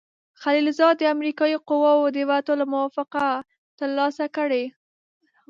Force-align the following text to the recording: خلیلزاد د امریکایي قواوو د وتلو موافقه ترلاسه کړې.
خلیلزاد 0.41 0.95
د 0.99 1.03
امریکایي 1.15 1.57
قواوو 1.67 2.13
د 2.15 2.17
وتلو 2.31 2.65
موافقه 2.73 3.25
ترلاسه 3.79 4.25
کړې. 4.35 4.63